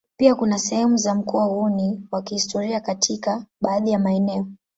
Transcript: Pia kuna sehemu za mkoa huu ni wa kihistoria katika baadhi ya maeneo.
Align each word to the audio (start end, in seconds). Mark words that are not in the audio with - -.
Pia 0.17 0.35
kuna 0.35 0.59
sehemu 0.59 0.97
za 0.97 1.15
mkoa 1.15 1.45
huu 1.45 1.69
ni 1.69 2.07
wa 2.11 2.21
kihistoria 2.21 2.79
katika 2.79 3.45
baadhi 3.61 3.91
ya 3.91 3.99
maeneo. 3.99 4.47